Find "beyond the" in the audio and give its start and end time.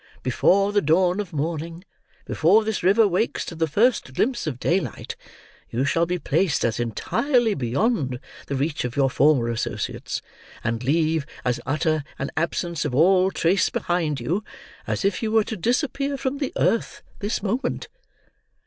7.53-8.55